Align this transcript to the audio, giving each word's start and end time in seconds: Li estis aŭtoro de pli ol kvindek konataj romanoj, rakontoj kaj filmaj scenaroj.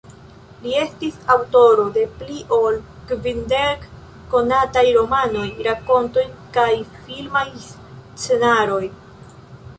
Li 0.61 0.69
estis 0.83 1.17
aŭtoro 1.33 1.83
de 1.97 2.05
pli 2.21 2.37
ol 2.57 2.79
kvindek 3.11 3.85
konataj 4.33 4.85
romanoj, 4.97 5.45
rakontoj 5.69 6.25
kaj 6.59 6.69
filmaj 7.05 7.47
scenaroj. 7.69 8.85